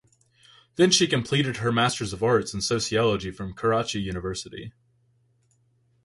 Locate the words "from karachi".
3.29-4.01